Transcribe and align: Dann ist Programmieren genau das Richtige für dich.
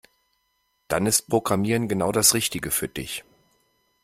Dann 0.87 1.05
ist 1.05 1.27
Programmieren 1.29 1.87
genau 1.87 2.11
das 2.11 2.33
Richtige 2.33 2.71
für 2.71 2.87
dich. 2.87 3.23